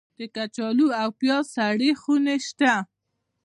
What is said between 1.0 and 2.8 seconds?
او پیاز سړې خونې شته؟